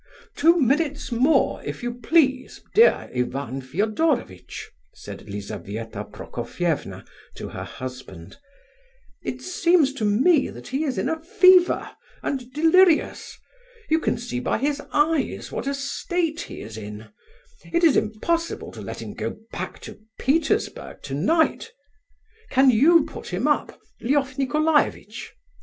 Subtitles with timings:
[0.35, 8.37] "Two minutes more, if you please, dear Ivan Fedorovitch," said Lizabetha Prokofievna to her husband;
[9.21, 11.87] "it seems to me that he is in a fever
[12.23, 13.37] and delirious;
[13.91, 17.09] you can see by his eyes what a state he is in;
[17.71, 21.69] it is impossible to let him go back to Petersburg tonight.
[22.49, 25.33] Can you put him up, Lef Nicolaievitch?